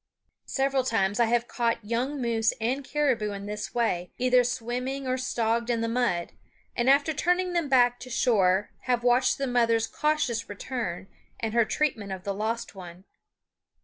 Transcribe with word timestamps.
Several 0.47 0.83
times 0.83 1.19
I 1.19 1.25
have 1.25 1.47
caught 1.47 1.85
young 1.85 2.19
moose 2.19 2.55
and 2.59 2.83
caribou 2.83 3.33
in 3.33 3.45
this 3.45 3.75
way, 3.75 4.09
either 4.17 4.43
swimming 4.43 5.05
or 5.07 5.15
stogged 5.15 5.69
in 5.69 5.81
the 5.81 5.87
mud, 5.87 6.31
and 6.75 6.89
after 6.89 7.13
turning 7.13 7.53
them 7.53 7.69
back 7.69 7.99
to 7.99 8.09
shore 8.09 8.71
have 8.85 9.03
watched 9.03 9.37
the 9.37 9.45
mother's 9.45 9.85
cautious 9.85 10.49
return 10.49 11.07
and 11.39 11.53
her 11.53 11.65
treatment 11.65 12.11
of 12.11 12.23
the 12.23 12.33
lost 12.33 12.73
one. 12.73 13.03